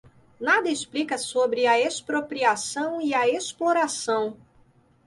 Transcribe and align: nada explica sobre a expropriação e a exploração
nada 0.39 0.67
explica 0.67 1.15
sobre 1.15 1.67
a 1.67 1.79
expropriação 1.79 2.99
e 3.03 3.13
a 3.13 3.29
exploração 3.29 4.35